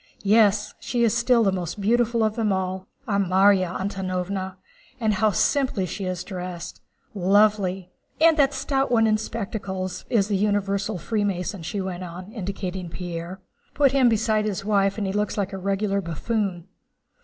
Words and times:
Yes, 0.23 0.73
she 0.79 1.03
is 1.03 1.15
still 1.15 1.43
the 1.43 1.51
most 1.51 1.79
beautiful 1.79 2.23
of 2.23 2.35
them 2.35 2.51
all, 2.51 2.87
our 3.07 3.19
Márya 3.19 3.77
Antónovna! 3.79 4.55
And 4.99 5.13
how 5.13 5.29
simply 5.29 5.85
she 5.85 6.05
is 6.05 6.23
dressed! 6.23 6.81
Lovely! 7.13 7.91
And 8.19 8.35
that 8.35 8.55
stout 8.55 8.89
one 8.89 9.05
in 9.05 9.19
spectacles 9.19 10.05
is 10.09 10.27
the 10.27 10.35
universal 10.37 10.97
Freemason," 10.97 11.61
she 11.61 11.79
went 11.81 12.03
on, 12.03 12.31
indicating 12.31 12.89
Pierre. 12.89 13.41
"Put 13.75 13.91
him 13.91 14.09
beside 14.09 14.45
his 14.45 14.65
wife 14.65 14.97
and 14.97 15.05
he 15.05 15.13
looks 15.13 15.37
a 15.37 15.45
regular 15.55 16.01
buffoon!" 16.01 16.65